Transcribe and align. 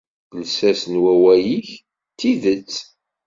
Lsas 0.41 0.81
n 0.91 0.93
wawal-ik, 1.03 1.69
d 2.11 2.15
tidet. 2.19 2.73